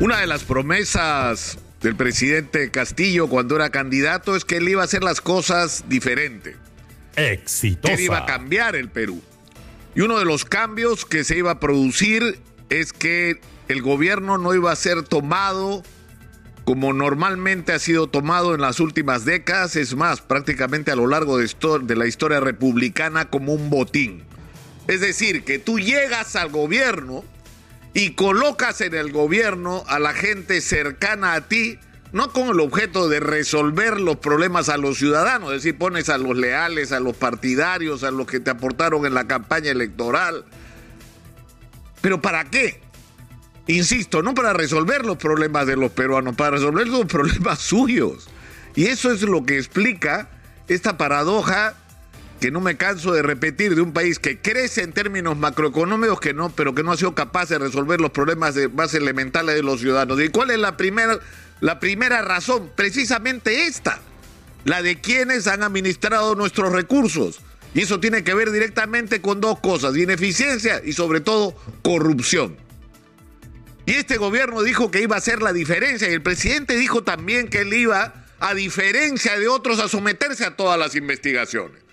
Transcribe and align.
Una 0.00 0.18
de 0.18 0.26
las 0.26 0.44
promesas 0.44 1.58
del 1.82 1.94
presidente 1.94 2.70
Castillo 2.70 3.28
cuando 3.28 3.56
era 3.56 3.68
candidato 3.68 4.34
es 4.34 4.46
que 4.46 4.56
él 4.56 4.66
iba 4.66 4.80
a 4.80 4.86
hacer 4.86 5.04
las 5.04 5.20
cosas 5.20 5.84
diferente. 5.88 6.56
Exitosa. 7.16 7.94
Que 7.94 8.00
él 8.00 8.06
iba 8.06 8.16
a 8.16 8.24
cambiar 8.24 8.76
el 8.76 8.88
Perú. 8.88 9.20
Y 9.94 10.00
uno 10.00 10.18
de 10.18 10.24
los 10.24 10.46
cambios 10.46 11.04
que 11.04 11.22
se 11.22 11.36
iba 11.36 11.50
a 11.50 11.60
producir 11.60 12.40
es 12.70 12.94
que 12.94 13.42
el 13.68 13.82
gobierno 13.82 14.38
no 14.38 14.54
iba 14.54 14.72
a 14.72 14.76
ser 14.76 15.02
tomado 15.02 15.82
como 16.64 16.94
normalmente 16.94 17.72
ha 17.72 17.78
sido 17.78 18.06
tomado 18.06 18.54
en 18.54 18.62
las 18.62 18.80
últimas 18.80 19.26
décadas, 19.26 19.76
es 19.76 19.96
más, 19.96 20.22
prácticamente 20.22 20.90
a 20.90 20.96
lo 20.96 21.08
largo 21.08 21.36
de, 21.36 21.50
de 21.82 21.96
la 21.96 22.06
historia 22.06 22.40
republicana 22.40 23.28
como 23.28 23.52
un 23.52 23.68
botín. 23.68 24.22
Es 24.88 25.02
decir, 25.02 25.44
que 25.44 25.58
tú 25.58 25.78
llegas 25.78 26.36
al 26.36 26.48
gobierno 26.48 27.22
y 27.92 28.14
colocas 28.14 28.80
en 28.80 28.94
el 28.94 29.12
gobierno 29.12 29.84
a 29.88 29.98
la 29.98 30.12
gente 30.12 30.60
cercana 30.60 31.34
a 31.34 31.48
ti, 31.48 31.78
no 32.12 32.32
con 32.32 32.48
el 32.48 32.60
objeto 32.60 33.08
de 33.08 33.20
resolver 33.20 34.00
los 34.00 34.16
problemas 34.16 34.68
a 34.68 34.76
los 34.76 34.98
ciudadanos, 34.98 35.50
es 35.50 35.62
decir, 35.62 35.78
pones 35.78 36.08
a 36.08 36.18
los 36.18 36.36
leales, 36.36 36.92
a 36.92 37.00
los 37.00 37.16
partidarios, 37.16 38.04
a 38.04 38.10
los 38.10 38.26
que 38.26 38.40
te 38.40 38.50
aportaron 38.50 39.06
en 39.06 39.14
la 39.14 39.26
campaña 39.26 39.70
electoral. 39.70 40.44
¿Pero 42.00 42.20
para 42.20 42.44
qué? 42.44 42.80
Insisto, 43.66 44.22
no 44.22 44.34
para 44.34 44.52
resolver 44.52 45.04
los 45.04 45.16
problemas 45.16 45.66
de 45.66 45.76
los 45.76 45.92
peruanos, 45.92 46.34
para 46.34 46.52
resolver 46.52 46.88
los 46.88 47.06
problemas 47.06 47.60
suyos. 47.60 48.28
Y 48.74 48.86
eso 48.86 49.12
es 49.12 49.22
lo 49.22 49.44
que 49.44 49.58
explica 49.58 50.28
esta 50.68 50.96
paradoja 50.96 51.74
que 52.40 52.50
no 52.50 52.60
me 52.60 52.76
canso 52.76 53.12
de 53.12 53.22
repetir 53.22 53.74
de 53.74 53.82
un 53.82 53.92
país 53.92 54.18
que 54.18 54.40
crece 54.40 54.82
en 54.82 54.92
términos 54.92 55.36
macroeconómicos 55.36 56.20
que 56.20 56.32
no, 56.32 56.48
pero 56.50 56.74
que 56.74 56.82
no 56.82 56.92
ha 56.92 56.96
sido 56.96 57.14
capaz 57.14 57.50
de 57.50 57.58
resolver 57.58 58.00
los 58.00 58.10
problemas 58.10 58.54
de, 58.54 58.68
más 58.68 58.94
elementales 58.94 59.54
de 59.54 59.62
los 59.62 59.80
ciudadanos. 59.80 60.18
¿Y 60.20 60.30
cuál 60.30 60.50
es 60.50 60.58
la 60.58 60.76
primera, 60.78 61.18
la 61.60 61.78
primera 61.78 62.22
razón? 62.22 62.72
Precisamente 62.74 63.66
esta, 63.66 64.00
la 64.64 64.80
de 64.80 65.00
quienes 65.00 65.46
han 65.46 65.62
administrado 65.62 66.34
nuestros 66.34 66.72
recursos. 66.72 67.40
Y 67.74 67.82
eso 67.82 68.00
tiene 68.00 68.24
que 68.24 68.34
ver 68.34 68.50
directamente 68.50 69.20
con 69.20 69.40
dos 69.40 69.60
cosas, 69.60 69.96
ineficiencia 69.96 70.80
y 70.82 70.94
sobre 70.94 71.20
todo 71.20 71.54
corrupción. 71.82 72.56
Y 73.84 73.92
este 73.92 74.16
gobierno 74.16 74.62
dijo 74.62 74.90
que 74.90 75.02
iba 75.02 75.14
a 75.14 75.18
hacer 75.18 75.42
la 75.42 75.52
diferencia 75.52 76.08
y 76.08 76.14
el 76.14 76.22
presidente 76.22 76.76
dijo 76.76 77.04
también 77.04 77.48
que 77.48 77.60
él 77.60 77.74
iba, 77.74 78.14
a 78.40 78.54
diferencia 78.54 79.38
de 79.38 79.48
otros, 79.48 79.78
a 79.80 79.88
someterse 79.88 80.46
a 80.46 80.56
todas 80.56 80.78
las 80.78 80.94
investigaciones. 80.94 81.89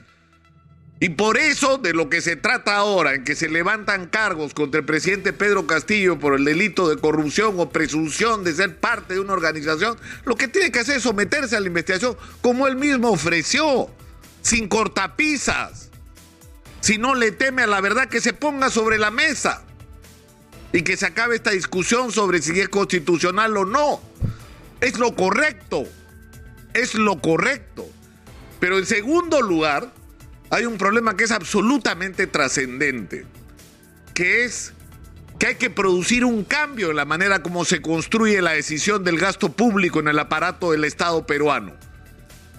Y 1.00 1.09
por 1.09 1.38
eso 1.38 1.78
de 1.78 1.94
lo 1.94 2.09
que 2.09 2.22
se 2.22 2.36
trata 2.36 2.76
ahora, 2.76 3.14
en 3.14 3.23
que 3.23 3.36
se 3.36 3.50
levantan 3.50 4.08
cargos 4.08 4.56
contra 4.56 4.80
el 4.80 4.86
presidente 4.86 5.31
Pedro 5.31 5.67
Castillo 5.67 6.17
por 6.17 6.34
el 6.34 6.44
delito 6.44 6.90
de 6.90 6.98
corrupción 6.98 7.59
o 7.59 7.70
presunción 7.70 8.44
de 8.44 8.53
ser 8.53 8.80
parte 8.80 9.14
de 9.14 9.20
una 9.20 9.34
organización, 9.34 9.98
lo 10.25 10.36
que 10.36 10.48
tiene 10.48 10.72
que 10.72 10.80
hacer 10.80 10.98
es 10.98 11.03
someterse 11.03 11.56
a 11.56 11.59
la 11.59 11.68
investigación 11.68 12.18
como 12.42 12.68
él 12.68 12.78
mismo 12.78 13.12
ofreció, 13.12 13.92
sin 14.42 14.68
cortapisas. 14.68 15.92
Si 16.81 16.98
no 16.98 17.14
le 17.14 17.31
teme 17.31 17.64
a 17.64 17.68
la 17.68 17.81
verdad, 17.81 18.09
que 18.09 18.22
se 18.22 18.34
ponga 18.34 18.72
sobre 18.72 18.98
la 18.98 19.12
mesa 19.12 19.64
y 20.73 20.81
que 20.81 20.98
se 20.98 21.06
acabe 21.06 21.36
esta 21.36 21.52
discusión 21.52 22.12
sobre 22.12 22.42
si 22.42 22.59
es 22.59 22.70
constitucional 22.70 23.56
o 23.56 23.66
no. 23.66 24.02
Es 24.81 24.98
lo 24.98 25.16
correcto, 25.16 25.86
es 26.73 26.95
lo 26.95 27.22
correcto. 27.22 27.88
Pero 28.59 28.80
en 28.80 28.86
segundo 28.86 29.42
lugar, 29.42 29.92
hay 30.50 30.66
un 30.66 30.78
problema 30.78 31.16
que 31.17 31.26
es 31.26 31.31
absolutamente 31.31 32.28
trascendente, 32.28 33.26
que 34.14 34.45
es 34.45 34.73
que 35.40 35.48
hay 35.48 35.56
que 35.56 35.70
producir 35.70 36.26
un 36.26 36.44
cambio 36.44 36.90
en 36.90 36.95
la 36.95 37.06
manera 37.06 37.44
como 37.44 37.64
se 37.64 37.81
construye 37.81 38.42
la 38.42 38.53
decisión 38.53 39.03
del 39.03 39.20
gasto 39.20 39.52
público 39.52 40.00
en 40.00 40.08
el 40.08 40.18
aparato 40.18 40.72
del 40.72 40.84
Estado 40.84 41.28
peruano. 41.28 41.75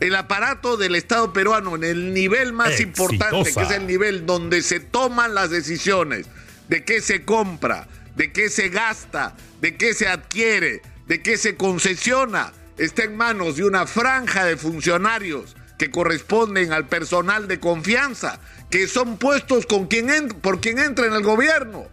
El 0.01 0.15
aparato 0.15 0.77
del 0.77 0.95
Estado 0.95 1.33
peruano 1.33 1.75
en 1.75 1.83
el 1.83 2.15
nivel 2.15 2.53
más 2.53 2.79
importante, 2.79 3.53
que 3.53 3.63
es 3.63 3.71
el 3.73 3.87
nivel 3.87 4.27
donde 4.27 4.63
se 4.63 4.79
toman 4.79 5.35
las 5.35 5.51
decisiones 5.51 6.27
de 6.69 6.85
qué 6.85 7.01
se 7.01 7.25
compra, 7.25 7.89
de 8.15 8.33
qué 8.33 8.49
se 8.49 8.69
gasta, 8.69 9.35
de 9.61 9.77
qué 9.77 9.95
se 9.95 10.07
adquiere, 10.07 10.83
de 11.09 11.21
qué 11.21 11.37
se 11.37 11.57
concesiona, 11.57 12.53
está 12.77 13.03
en 13.03 13.17
manos 13.17 13.57
de 13.57 13.65
una 13.65 13.87
franja 13.87 14.45
de 14.45 14.57
funcionarios 14.57 15.57
que 15.79 15.91
corresponden 15.91 16.73
al 16.73 16.87
personal 16.89 17.49
de 17.49 17.61
confianza, 17.61 18.41
que 18.71 18.87
son 18.87 19.17
puestos 19.17 19.65
con 19.65 19.87
quien 19.87 20.29
por 20.43 20.61
quien 20.61 20.79
entra 20.79 21.07
en 21.07 21.15
el 21.15 21.23
gobierno, 21.23 21.87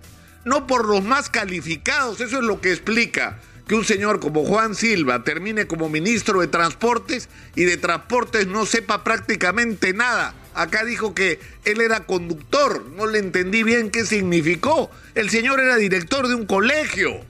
no 0.43 0.67
por 0.67 0.87
los 0.87 1.03
más 1.03 1.29
calificados. 1.29 2.19
Eso 2.19 2.39
es 2.39 2.43
lo 2.43 2.59
que 2.59 2.71
explica 2.71 3.39
que 3.67 3.75
un 3.75 3.85
señor 3.85 4.19
como 4.19 4.43
Juan 4.43 4.75
Silva 4.75 5.23
termine 5.23 5.67
como 5.67 5.89
ministro 5.89 6.41
de 6.41 6.47
Transportes 6.47 7.29
y 7.55 7.63
de 7.63 7.77
Transportes 7.77 8.47
no 8.47 8.65
sepa 8.65 9.03
prácticamente 9.03 9.93
nada. 9.93 10.35
Acá 10.53 10.85
dijo 10.85 11.13
que 11.13 11.39
él 11.65 11.81
era 11.81 12.05
conductor, 12.05 12.85
no 12.95 13.07
le 13.07 13.19
entendí 13.19 13.63
bien 13.63 13.91
qué 13.91 14.05
significó. 14.05 14.89
El 15.13 15.29
señor 15.29 15.59
era 15.59 15.75
director 15.77 16.27
de 16.27 16.35
un 16.35 16.45
colegio. 16.45 17.21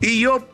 Y 0.00 0.20
yo 0.20 0.46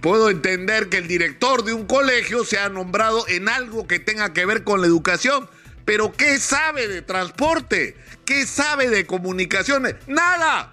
puedo 0.00 0.30
entender 0.30 0.88
que 0.88 0.98
el 0.98 1.08
director 1.08 1.64
de 1.64 1.72
un 1.72 1.86
colegio 1.86 2.44
sea 2.44 2.68
nombrado 2.68 3.26
en 3.28 3.48
algo 3.48 3.86
que 3.86 3.98
tenga 3.98 4.32
que 4.32 4.46
ver 4.46 4.64
con 4.64 4.80
la 4.80 4.86
educación. 4.86 5.48
Pero 5.84 6.12
¿qué 6.12 6.38
sabe 6.38 6.86
de 6.86 7.02
transporte? 7.02 7.96
¿Qué 8.24 8.46
sabe 8.46 8.88
de 8.88 9.06
comunicaciones? 9.06 9.96
Nada. 10.06 10.72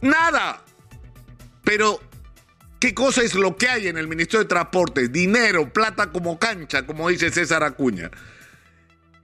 Nada. 0.00 0.62
Pero, 1.64 2.00
¿qué 2.78 2.94
cosa 2.94 3.22
es 3.22 3.34
lo 3.34 3.56
que 3.56 3.68
hay 3.68 3.88
en 3.88 3.98
el 3.98 4.06
Ministerio 4.06 4.44
de 4.44 4.48
Transporte? 4.48 5.08
Dinero, 5.08 5.72
plata 5.72 6.12
como 6.12 6.38
cancha, 6.38 6.86
como 6.86 7.08
dice 7.08 7.30
César 7.30 7.64
Acuña. 7.64 8.10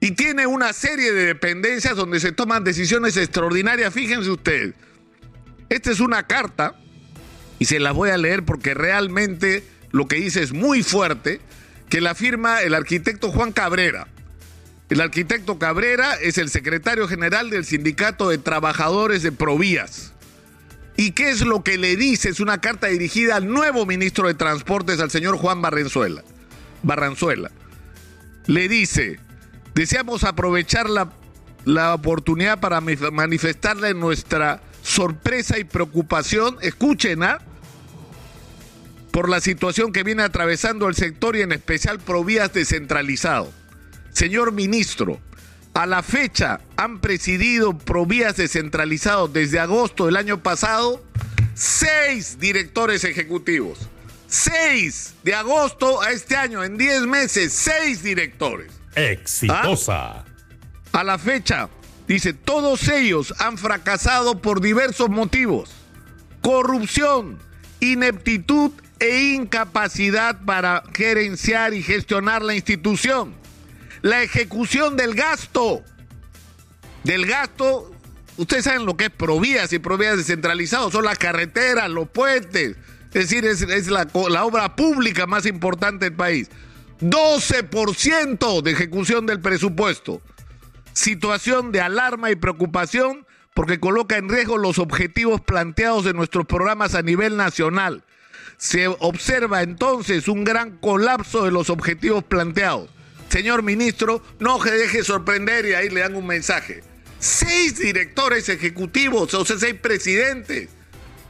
Y 0.00 0.12
tiene 0.12 0.46
una 0.46 0.72
serie 0.72 1.12
de 1.12 1.26
dependencias 1.26 1.94
donde 1.94 2.18
se 2.18 2.32
toman 2.32 2.64
decisiones 2.64 3.16
extraordinarias. 3.18 3.92
Fíjense 3.92 4.30
ustedes. 4.30 4.74
Esta 5.68 5.90
es 5.90 6.00
una 6.00 6.26
carta 6.26 6.74
y 7.60 7.66
se 7.66 7.78
la 7.78 7.92
voy 7.92 8.08
a 8.10 8.16
leer 8.16 8.44
porque 8.44 8.74
realmente 8.74 9.62
lo 9.92 10.08
que 10.08 10.16
dice 10.16 10.42
es 10.42 10.52
muy 10.52 10.82
fuerte, 10.82 11.40
que 11.90 12.00
la 12.00 12.14
firma 12.14 12.62
el 12.62 12.74
arquitecto 12.74 13.30
Juan 13.30 13.52
Cabrera. 13.52 14.08
El 14.88 15.00
arquitecto 15.02 15.58
Cabrera 15.58 16.14
es 16.14 16.38
el 16.38 16.48
secretario 16.48 17.06
general 17.06 17.50
del 17.50 17.66
Sindicato 17.66 18.30
de 18.30 18.38
Trabajadores 18.38 19.22
de 19.22 19.30
Provías. 19.30 20.14
¿Y 20.96 21.12
qué 21.12 21.30
es 21.30 21.42
lo 21.42 21.62
que 21.62 21.76
le 21.76 21.96
dice? 21.96 22.30
Es 22.30 22.40
una 22.40 22.62
carta 22.62 22.86
dirigida 22.86 23.36
al 23.36 23.46
nuevo 23.46 23.84
ministro 23.84 24.26
de 24.26 24.34
Transportes, 24.34 24.98
al 24.98 25.10
señor 25.10 25.36
Juan 25.36 25.60
Barranzuela. 25.60 26.24
Barranzuela. 26.82 27.50
Le 28.46 28.68
dice, 28.68 29.20
deseamos 29.74 30.24
aprovechar 30.24 30.88
la, 30.88 31.12
la 31.66 31.92
oportunidad 31.92 32.58
para 32.58 32.80
manifestarle 32.80 33.92
nuestra 33.92 34.62
sorpresa 34.82 35.58
y 35.58 35.64
preocupación, 35.64 36.56
escuchen, 36.62 37.22
¿ah? 37.22 37.38
Por 39.10 39.28
la 39.28 39.40
situación 39.40 39.92
que 39.92 40.02
viene 40.02 40.22
atravesando 40.22 40.88
el 40.88 40.94
sector 40.94 41.36
y 41.36 41.42
en 41.42 41.52
especial 41.52 41.98
Provías 41.98 42.52
descentralizado. 42.52 43.52
Señor 44.12 44.52
ministro, 44.52 45.20
a 45.74 45.86
la 45.86 46.02
fecha 46.02 46.60
han 46.76 47.00
presidido 47.00 47.76
Provías 47.76 48.36
descentralizado 48.36 49.28
desde 49.28 49.58
agosto 49.60 50.06
del 50.06 50.16
año 50.16 50.42
pasado 50.42 51.02
seis 51.54 52.38
directores 52.38 53.04
ejecutivos. 53.04 53.78
Seis 54.26 55.14
de 55.24 55.34
agosto 55.34 56.00
a 56.02 56.10
este 56.10 56.36
año, 56.36 56.62
en 56.62 56.78
diez 56.78 57.02
meses, 57.02 57.52
seis 57.52 58.02
directores. 58.02 58.72
Exitosa. 58.94 60.20
¿Ah? 60.20 60.24
A 60.92 61.04
la 61.04 61.18
fecha, 61.18 61.68
dice, 62.06 62.32
todos 62.32 62.88
ellos 62.88 63.34
han 63.38 63.58
fracasado 63.58 64.40
por 64.40 64.60
diversos 64.60 65.10
motivos. 65.10 65.70
Corrupción, 66.42 67.38
ineptitud 67.80 68.72
e 69.00 69.32
incapacidad 69.32 70.38
para 70.44 70.84
gerenciar 70.94 71.74
y 71.74 71.82
gestionar 71.82 72.42
la 72.42 72.54
institución. 72.54 73.34
La 74.02 74.22
ejecución 74.22 74.96
del 74.96 75.14
gasto. 75.14 75.82
Del 77.02 77.26
gasto, 77.26 77.90
ustedes 78.36 78.64
saben 78.64 78.84
lo 78.84 78.96
que 78.96 79.06
es 79.06 79.10
provías 79.10 79.72
y 79.72 79.78
provías 79.78 80.18
descentralizados, 80.18 80.92
son 80.92 81.06
las 81.06 81.18
carreteras, 81.18 81.88
los 81.88 82.10
puentes, 82.10 82.76
es 83.06 83.30
decir, 83.30 83.46
es, 83.46 83.88
la, 83.88 84.06
la 84.28 84.44
obra 84.44 84.76
pública 84.76 85.26
más 85.26 85.46
importante 85.46 86.04
del 86.04 86.14
país. 86.14 86.50
12% 87.00 88.60
de 88.62 88.70
ejecución 88.70 89.24
del 89.24 89.40
presupuesto. 89.40 90.20
Situación 90.92 91.72
de 91.72 91.80
alarma 91.80 92.30
y 92.30 92.36
preocupación 92.36 93.26
porque 93.54 93.80
coloca 93.80 94.18
en 94.18 94.28
riesgo 94.28 94.58
los 94.58 94.78
objetivos 94.78 95.40
planteados 95.40 96.04
en 96.04 96.16
nuestros 96.16 96.44
programas 96.44 96.94
a 96.94 97.02
nivel 97.02 97.38
nacional 97.38 98.04
se 98.60 98.88
observa 98.88 99.62
entonces 99.62 100.28
un 100.28 100.44
gran 100.44 100.76
colapso 100.76 101.46
de 101.46 101.50
los 101.50 101.70
objetivos 101.70 102.22
planteados. 102.22 102.90
Señor 103.30 103.62
ministro, 103.62 104.22
no 104.38 104.62
se 104.62 104.70
deje 104.70 105.02
sorprender 105.02 105.64
y 105.64 105.72
ahí 105.72 105.88
le 105.88 106.00
dan 106.00 106.14
un 106.14 106.26
mensaje. 106.26 106.82
Seis 107.18 107.78
directores 107.78 108.50
ejecutivos, 108.50 109.32
o 109.32 109.46
sea, 109.46 109.58
seis 109.58 109.76
presidentes. 109.80 110.68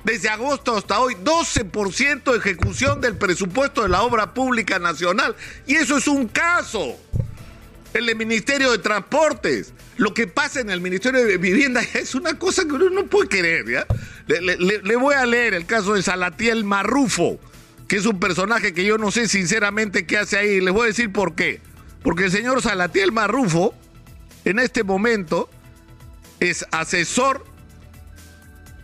Desde 0.02 0.28
agosto 0.28 0.76
hasta 0.76 0.98
hoy, 0.98 1.14
12% 1.22 2.32
de 2.32 2.38
ejecución 2.38 3.00
del 3.00 3.16
presupuesto 3.16 3.84
de 3.84 3.90
la 3.90 4.02
obra 4.02 4.34
pública 4.34 4.80
nacional. 4.80 5.36
Y 5.68 5.76
eso 5.76 5.98
es 5.98 6.08
un 6.08 6.26
caso. 6.26 6.98
El 7.94 8.16
Ministerio 8.16 8.72
de 8.72 8.78
Transportes. 8.78 9.72
Lo 9.98 10.14
que 10.14 10.26
pasa 10.26 10.60
en 10.60 10.70
el 10.70 10.80
Ministerio 10.80 11.24
de 11.24 11.36
Vivienda 11.36 11.82
es 11.94 12.14
una 12.16 12.38
cosa 12.38 12.64
que 12.64 12.72
uno 12.72 12.90
no 12.90 13.06
puede 13.06 13.28
creer. 13.28 13.70
¿ya? 13.70 13.86
Le, 14.38 14.96
voy 14.96 15.14
a 15.14 15.26
leer 15.26 15.54
el 15.54 15.66
caso 15.66 15.94
de 15.94 16.02
Salatiel 16.02 16.62
Marrufo, 16.64 17.40
que 17.88 17.96
es 17.96 18.06
un 18.06 18.20
personaje 18.20 18.72
que 18.72 18.84
yo 18.84 18.96
no 18.96 19.10
sé 19.10 19.26
sinceramente 19.26 20.06
qué 20.06 20.18
hace 20.18 20.38
ahí. 20.38 20.60
Les 20.60 20.72
voy 20.72 20.84
a 20.84 20.86
decir 20.86 21.10
por 21.10 21.34
qué. 21.34 21.60
Porque 22.04 22.26
el 22.26 22.30
señor 22.30 22.62
Salatiel 22.62 23.10
Marrufo, 23.10 23.74
en 24.44 24.60
este 24.60 24.84
momento, 24.84 25.50
es 26.38 26.64
asesor 26.70 27.44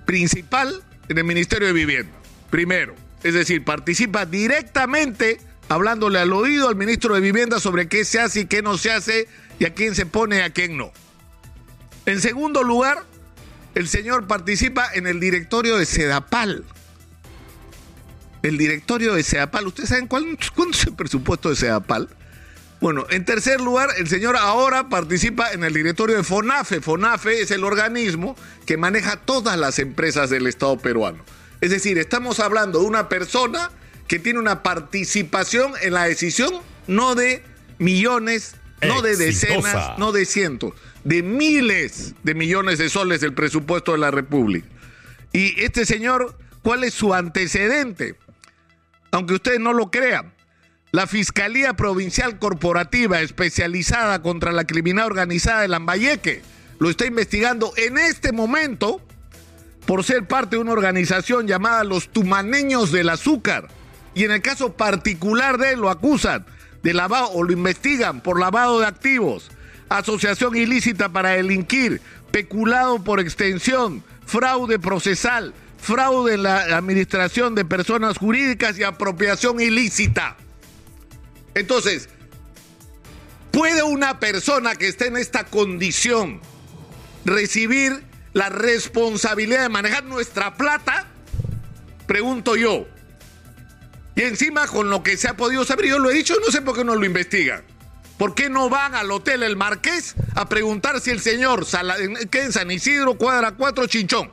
principal 0.05 0.83
en 1.09 1.19
el 1.19 1.25
Ministerio 1.25 1.69
de 1.69 1.75
Vivienda. 1.75 2.13
Primero, 2.51 2.97
es 3.23 3.35
decir, 3.35 3.65
participa 3.65 4.27
directamente 4.27 5.39
hablándole 5.69 6.19
al 6.19 6.33
oído 6.33 6.69
al 6.69 6.77
ministro 6.77 7.15
de 7.15 7.21
Vivienda 7.21 7.61
sobre 7.61 7.89
qué 7.89 8.05
se 8.05 8.19
hace 8.19 8.41
y 8.41 8.47
qué 8.47 8.63
no 8.63 8.79
se 8.79 8.91
hace 8.91 9.29
y 9.61 9.65
a 9.65 9.75
quién 9.75 9.95
se 9.95 10.07
pone 10.07 10.39
y 10.39 10.41
a 10.41 10.51
quién 10.51 10.77
no. 10.77 10.93
En 12.05 12.21
segundo 12.21 12.63
lugar, 12.65 13.05
el 13.77 13.89
señor 13.89 14.27
participa 14.27 14.89
en 14.95 15.07
el 15.07 15.21
directorio 15.21 15.77
de 15.77 15.85
Sedapal. 15.85 16.65
El 18.43 18.57
directorio 18.57 19.13
de 19.13 19.23
Sedapal, 19.23 19.67
¿ustedes 19.67 19.91
saben 19.91 20.07
cuál, 20.07 20.39
cuánto 20.55 20.79
es 20.79 20.87
el 20.87 20.95
presupuesto 20.95 21.51
de 21.51 21.57
Sedapal? 21.57 22.09
Bueno, 22.81 23.05
en 23.11 23.27
tercer 23.27 23.61
lugar, 23.61 23.91
el 23.99 24.09
señor 24.09 24.35
ahora 24.39 24.89
participa 24.89 25.53
en 25.53 25.63
el 25.63 25.75
directorio 25.75 26.17
de 26.17 26.25
FONAFE. 26.25 26.81
FONAFE 26.81 27.43
es 27.43 27.51
el 27.51 27.65
organismo 27.65 28.35
que 28.65 28.79
maneja 28.79 29.17
todas 29.17 29.59
las 29.59 29.79
empresas 29.79 30.31
del 30.31 30.47
Estado 30.47 30.79
peruano. 30.79 31.23
Es 31.61 31.69
decir, 31.69 31.99
estamos 31.99 32.41
hablando 32.41 32.81
de 32.81 32.87
una 32.87 33.11
persona 33.11 33.71
que 34.09 34.19
tiene 34.19 34.39
una 34.39 34.63
participación 34.63 35.75
en 35.83 35.93
la 35.93 36.05
decisión 36.05 36.51
no 36.87 37.15
de 37.15 37.45
millones, 37.77 38.55
no 38.81 39.03
de 39.03 39.17
decenas, 39.17 39.99
no 39.99 40.13
de 40.13 40.25
cientos, 40.25 40.73
de 41.07 41.23
miles 41.23 42.17
de 42.25 42.35
millones 42.35 42.79
de 42.79 42.89
soles 42.89 43.21
del 43.21 43.33
presupuesto 43.33 43.93
de 43.93 43.99
la 43.99 44.11
República. 44.11 44.67
Y 45.33 45.61
este 45.63 45.87
señor, 45.87 46.37
¿cuál 46.63 46.83
es 46.83 46.95
su 46.95 47.15
antecedente? 47.15 48.17
Aunque 49.13 49.35
ustedes 49.35 49.61
no 49.61 49.73
lo 49.73 49.93
crean, 49.93 50.35
la 50.91 51.07
Fiscalía 51.07 51.75
Provincial 51.75 52.41
Corporativa 52.41 53.21
especializada 53.21 54.21
contra 54.21 54.51
la 54.51 54.67
criminalidad 54.67 55.07
organizada 55.07 55.61
de 55.61 55.69
Lambayeque 55.69 56.43
lo 56.81 56.91
está 56.91 57.07
investigando 57.07 57.73
en 57.77 57.99
este 57.99 58.33
momento 58.33 59.01
por 59.87 60.03
ser 60.03 60.27
parte 60.27 60.57
de 60.57 60.63
una 60.63 60.73
organización 60.73 61.47
llamada 61.47 61.85
los 61.85 62.09
Tumaneños 62.09 62.91
del 62.91 63.11
Azúcar. 63.11 63.69
Y 64.17 64.25
en 64.25 64.33
el 64.33 64.43
caso 64.43 64.73
particular 64.73 65.57
de 65.57 65.75
él 65.75 65.81
lo 65.81 65.91
acusan 65.91 66.45
de 66.83 66.95
lavado 66.95 67.31
o 67.31 67.45
lo 67.45 67.53
investigan 67.53 68.21
por 68.23 68.41
lavado 68.41 68.81
de 68.81 68.87
activos, 68.87 69.53
asociación 69.89 70.57
ilícita 70.57 71.09
para 71.09 71.31
delinquir, 71.31 72.01
peculado 72.31 73.03
por 73.03 73.21
extensión, 73.21 74.03
fraude 74.25 74.79
procesal, 74.79 75.55
fraude 75.79 76.35
en 76.35 76.43
la 76.43 76.77
administración 76.77 77.55
de 77.55 77.65
personas 77.65 78.19
jurídicas 78.19 78.79
y 78.79 78.83
apropiación 78.83 79.61
ilícita. 79.61 80.37
Entonces, 81.55 82.09
¿puede 83.53 83.83
una 83.83 84.21
persona 84.21 84.75
que 84.75 84.89
esté 84.89 85.07
en 85.07 85.17
esta 85.17 85.45
condición 85.45 86.41
recibir 87.25 88.05
la 88.33 88.49
responsabilidad 88.49 89.63
de 89.63 89.69
manejar 89.69 90.05
nuestra 90.05 90.55
plata? 90.55 91.07
Pregunto 92.07 92.57
yo. 92.57 92.87
Y 94.15 94.23
encima 94.23 94.67
con 94.67 94.91
lo 94.91 95.03
que 95.03 95.17
se 95.17 95.29
ha 95.29 95.37
podido 95.37 95.65
saber, 95.65 95.87
yo 95.87 95.99
lo 95.99 96.11
he 96.11 96.15
dicho, 96.15 96.35
no 96.45 96.51
sé 96.51 96.63
por 96.63 96.77
qué 96.77 96.85
no 96.85 96.95
lo 96.95 97.05
investigan. 97.05 97.63
¿Por 98.19 98.35
qué 98.35 98.49
no 98.49 98.71
van 98.71 98.95
al 98.95 99.11
Hotel 99.11 99.43
El 99.43 99.57
Marqués 99.57 100.15
a 100.35 100.49
preguntar 100.49 101.01
si 101.01 101.11
el 101.11 101.21
señor 101.21 101.67
Sala, 101.67 101.97
en 101.99 102.53
San 102.53 102.71
Isidro, 102.71 103.19
cuadra 103.19 103.53
4, 103.53 103.87
Chinchón? 103.87 104.31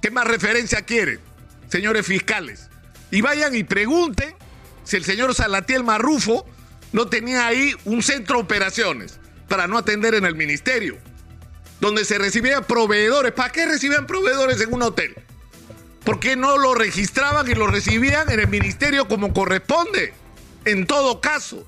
¿Qué 0.00 0.10
más 0.10 0.26
referencia 0.26 0.82
quieren, 0.82 1.20
señores 1.68 2.04
fiscales? 2.04 2.68
Y 3.12 3.20
vayan 3.20 3.54
y 3.54 3.62
pregunten 3.62 4.34
si 4.82 4.96
el 4.96 5.04
señor 5.04 5.34
Salatiel 5.34 5.84
Marrufo 5.84 6.44
no 6.92 7.06
tenía 7.06 7.46
ahí 7.46 7.74
un 7.84 8.02
centro 8.02 8.36
de 8.38 8.42
operaciones 8.42 9.20
para 9.46 9.68
no 9.68 9.78
atender 9.78 10.14
en 10.14 10.24
el 10.24 10.34
ministerio, 10.34 10.98
donde 11.80 12.04
se 12.04 12.18
recibían 12.18 12.64
proveedores. 12.64 13.32
¿Para 13.32 13.52
qué 13.52 13.66
recibían 13.66 14.06
proveedores 14.06 14.60
en 14.60 14.74
un 14.74 14.82
hotel? 14.82 15.14
¿Por 16.04 16.18
qué 16.18 16.34
no 16.34 16.58
lo 16.58 16.74
registraban 16.74 17.48
y 17.48 17.54
lo 17.54 17.68
recibían 17.68 18.28
en 18.30 18.40
el 18.40 18.48
ministerio 18.48 19.06
como 19.06 19.32
corresponde? 19.32 20.12
En 20.64 20.86
todo 20.86 21.20
caso. 21.20 21.66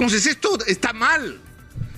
Entonces 0.00 0.24
esto 0.24 0.58
está 0.66 0.94
mal. 0.94 1.38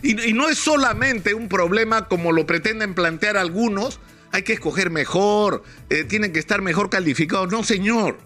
Y, 0.03 0.33
no 0.33 0.49
es 0.49 0.59
solamente 0.59 1.35
un 1.35 1.49
problema 1.49 2.09
como 2.09 2.33
lo 2.33 2.49
pretenden 2.49 2.95
plantear 2.95 3.37
algunos. 3.37 4.01
Hay 4.33 4.43
que 4.43 4.55
escoger 4.55 4.91
mejor, 4.91 5.63
eh, 5.89 6.03
tienen 6.03 6.33
que 6.33 6.41
estar 6.41 6.63
mejor 6.63 6.91
calificados. 6.91 7.53
No, 7.53 7.63
señor. 7.63 8.19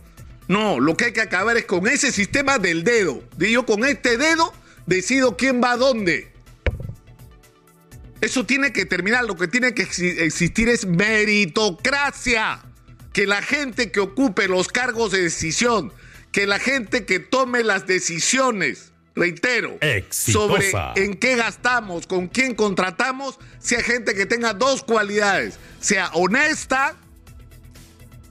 No, 0.49 0.81
lo 0.81 0.97
que 0.97 1.05
hay 1.07 1.13
que 1.13 1.21
acabar 1.21 1.59
es 1.59 1.67
con 1.67 1.87
ese 1.89 2.11
sistema 2.11 2.59
del 2.59 2.85
dedo. 2.85 3.23
De 3.37 3.51
yo 3.51 3.67
con 3.67 3.85
este 3.85 4.17
dedo 4.17 4.51
decido 4.87 5.37
quién 5.37 5.61
va 5.63 5.73
a 5.73 5.77
dónde. 5.77 6.33
Eso 8.23 8.47
tiene 8.47 8.73
que 8.73 8.87
terminar. 8.87 9.27
Lo 9.27 9.37
que 9.37 9.47
tiene 9.47 9.75
que 9.75 9.83
existir 9.83 10.71
es 10.71 10.87
meritocracia. 10.87 12.63
Que 13.13 13.27
la 13.27 13.43
gente 13.43 13.93
que 13.93 14.01
ocupe 14.01 14.49
los 14.49 14.69
cargos 14.69 15.13
de 15.13 15.21
decisión, 15.21 15.93
que 16.33 16.47
la 16.47 16.59
gente 16.59 17.05
que 17.05 17.19
tome 17.19 17.63
las 17.63 17.87
decisiones, 17.87 18.93
reitero, 19.17 19.79
Exitosa. 19.81 20.93
sobre 20.95 21.05
en 21.05 21.15
qué 21.15 21.35
gastamos, 21.35 22.07
con 22.07 22.29
quién 22.29 22.55
contratamos, 22.55 23.39
sea 23.59 23.83
gente 23.83 24.15
que 24.15 24.27
tenga 24.27 24.53
dos 24.53 24.83
cualidades. 24.83 25.59
Sea 25.81 26.11
honesta 26.13 26.95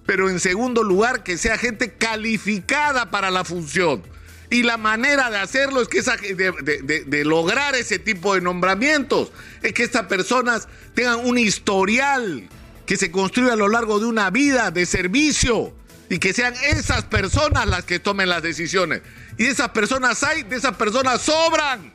pero 0.05 0.29
en 0.29 0.39
segundo 0.39 0.83
lugar 0.83 1.23
que 1.23 1.37
sea 1.37 1.57
gente 1.57 1.93
calificada 1.93 3.09
para 3.09 3.31
la 3.31 3.43
función. 3.43 4.03
Y 4.49 4.63
la 4.63 4.77
manera 4.77 5.31
de 5.31 5.37
hacerlo 5.37 5.81
es 5.81 5.87
que 5.87 5.99
esa, 5.99 6.15
de, 6.17 6.35
de, 6.35 6.81
de, 6.83 7.03
de, 7.03 7.25
lograr 7.25 7.75
ese 7.75 7.97
tipo 7.97 8.35
de 8.35 8.41
nombramientos 8.41 9.31
es 9.63 9.73
que 9.73 9.83
estas 9.83 10.05
personas 10.05 10.67
tengan 10.93 11.25
un 11.25 11.37
historial 11.37 12.47
que 12.85 12.95
se 12.95 13.09
construya 13.09 13.53
a 13.53 13.55
lo 13.55 13.67
largo 13.67 13.99
de 13.99 14.05
una 14.05 14.29
vida 14.29 14.69
de 14.69 14.85
servicio 14.85 15.73
y 16.09 16.19
que 16.19 16.33
sean 16.33 16.53
esas 16.69 17.05
personas 17.05 17.65
las 17.65 17.85
que 17.85 17.99
tomen 17.99 18.29
las 18.29 18.43
decisiones. 18.43 19.01
Y 19.37 19.45
de 19.45 19.49
esas 19.49 19.69
personas 19.69 20.23
hay, 20.23 20.43
de 20.43 20.55
esas 20.55 20.75
personas 20.75 21.21
sobran, 21.21 21.91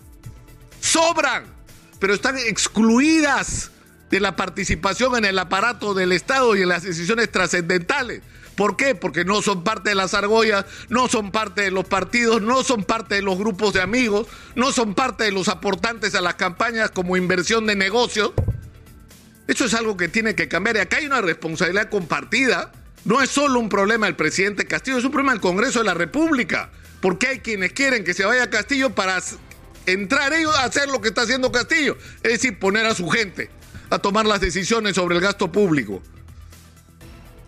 sobran, 0.81 1.45
pero 1.99 2.15
están 2.15 2.37
excluidas 2.39 3.71
de 4.11 4.21
la 4.21 4.37
participación 4.37 5.17
en 5.17 5.25
el 5.25 5.39
aparato 5.39 5.95
del 5.95 6.13
Estado 6.13 6.57
y 6.57 6.63
en 6.63 6.69
las 6.69 6.83
decisiones 6.83 7.31
trascendentales. 7.31 8.23
¿Por 8.57 8.77
qué? 8.77 8.95
Porque 8.95 9.25
no 9.25 9.41
son 9.41 9.65
parte 9.65 9.91
de 9.91 9.95
las 9.95 10.13
argollas, 10.13 10.67
no 10.91 11.09
son 11.09 11.31
parte 11.31 11.63
de 11.63 11.71
los 11.71 11.87
partidos, 11.87 12.43
no 12.43 12.63
son 12.63 12.85
parte 12.85 13.15
de 13.15 13.23
los 13.23 13.39
grupos 13.39 13.73
de 13.73 13.81
amigos, 13.81 14.27
no 14.55 14.71
son 14.73 14.95
parte 14.95 15.25
de 15.25 15.33
los 15.33 15.49
aportantes 15.49 16.15
a 16.15 16.21
las 16.21 16.35
campañas 16.35 16.91
como 16.91 17.17
inversión 17.17 17.67
de 17.67 17.77
negocios. 17.77 18.33
Eso 19.47 19.65
es 19.65 19.73
algo 19.73 19.97
que 19.97 20.09
tiene 20.09 20.35
que 20.35 20.49
cambiar. 20.49 20.77
Y 20.77 20.81
acá 20.81 20.99
hay 20.99 21.07
una 21.07 21.23
responsabilidad 21.23 21.89
compartida. 21.89 22.73
No 23.05 23.21
es 23.23 23.31
solo 23.31 23.59
un 23.59 23.69
problema 23.69 24.07
del 24.07 24.17
presidente 24.17 24.67
Castillo, 24.67 24.99
es 24.99 25.05
un 25.05 25.11
problema 25.11 25.33
del 25.33 25.41
Congreso 25.41 25.79
de 25.81 25.87
la 25.87 25.95
República. 25.95 26.71
Porque 27.01 27.29
hay 27.29 27.39
quienes 27.41 27.73
quieren 27.73 28.05
que 28.05 28.15
se 28.15 28.25
vaya 28.25 28.51
Castillo 28.51 28.95
para 28.95 29.19
entrar 29.87 30.33
ellos 30.35 30.55
a 30.57 30.65
hacer 30.65 30.89
lo 30.89 31.01
que 31.01 31.09
está 31.09 31.23
haciendo 31.23 31.51
Castillo, 31.51 31.97
es 32.23 32.33
decir, 32.33 32.59
poner 32.59 32.87
a 32.87 32.95
su 32.95 33.09
gente 33.09 33.51
a 33.89 33.99
tomar 33.99 34.27
las 34.27 34.41
decisiones 34.41 34.95
sobre 34.95 35.17
el 35.17 35.21
gasto 35.21 35.51
público. 35.51 36.03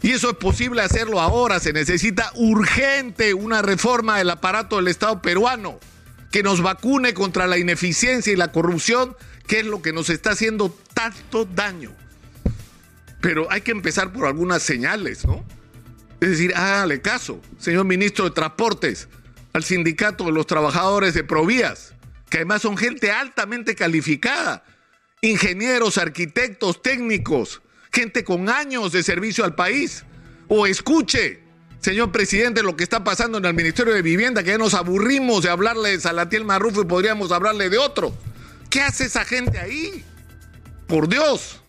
Y 0.02 0.10
eso 0.10 0.30
es 0.30 0.36
posible 0.36 0.82
hacerlo 0.82 1.20
ahora. 1.20 1.60
Se 1.60 1.72
necesita 1.72 2.32
urgente 2.34 3.34
una 3.34 3.62
reforma 3.62 4.18
del 4.18 4.30
aparato 4.30 4.76
del 4.76 4.88
Estado 4.88 5.22
peruano 5.22 5.78
que 6.32 6.42
nos 6.42 6.60
vacune 6.62 7.14
contra 7.14 7.46
la 7.46 7.58
ineficiencia 7.58 8.32
y 8.32 8.36
la 8.36 8.50
corrupción, 8.50 9.16
que 9.46 9.60
es 9.60 9.66
lo 9.66 9.80
que 9.80 9.92
nos 9.92 10.10
está 10.10 10.30
haciendo 10.30 10.76
tanto 10.94 11.44
daño. 11.44 11.94
Pero 13.22 13.50
hay 13.50 13.62
que 13.62 13.70
empezar 13.70 14.12
por 14.12 14.26
algunas 14.26 14.62
señales, 14.62 15.24
¿no? 15.24 15.42
Es 16.20 16.30
decir, 16.30 16.54
hágale 16.54 17.00
caso, 17.00 17.40
señor 17.58 17.86
ministro 17.86 18.26
de 18.26 18.32
Transportes, 18.32 19.08
al 19.52 19.64
sindicato 19.64 20.24
de 20.24 20.32
los 20.32 20.46
trabajadores 20.46 21.14
de 21.14 21.24
Provías, 21.24 21.94
que 22.28 22.38
además 22.38 22.62
son 22.62 22.76
gente 22.76 23.10
altamente 23.10 23.74
calificada, 23.74 24.64
ingenieros, 25.20 25.98
arquitectos, 25.98 26.82
técnicos, 26.82 27.62
gente 27.92 28.24
con 28.24 28.48
años 28.48 28.90
de 28.92 29.02
servicio 29.02 29.44
al 29.44 29.54
país. 29.54 30.04
O 30.48 30.66
escuche, 30.66 31.40
señor 31.80 32.10
presidente, 32.10 32.62
lo 32.62 32.76
que 32.76 32.82
está 32.82 33.04
pasando 33.04 33.38
en 33.38 33.44
el 33.44 33.54
Ministerio 33.54 33.94
de 33.94 34.02
Vivienda, 34.02 34.42
que 34.42 34.50
ya 34.50 34.58
nos 34.58 34.74
aburrimos 34.74 35.44
de 35.44 35.50
hablarle 35.50 35.90
de 35.90 36.00
Salatiel 36.00 36.44
Marrufo 36.44 36.82
y 36.82 36.86
podríamos 36.86 37.30
hablarle 37.30 37.70
de 37.70 37.78
otro. 37.78 38.16
¿Qué 38.68 38.80
hace 38.80 39.04
esa 39.04 39.24
gente 39.24 39.58
ahí? 39.58 40.04
Por 40.88 41.08
Dios. 41.08 41.61